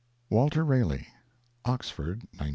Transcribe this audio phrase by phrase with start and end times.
[0.31, 1.05] WALTER RALEIGH.
[1.63, 2.49] OXFOED, 1912.